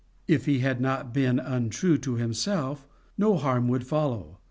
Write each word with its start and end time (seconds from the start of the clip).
If 0.27 0.47
he 0.47 0.61
had 0.61 0.81
not 0.81 1.13
been 1.13 1.37
untrue 1.37 1.99
to 1.99 2.15
himself, 2.15 2.87
no 3.19 3.37
harm 3.37 3.67
would 3.67 3.85
follow. 3.85 4.39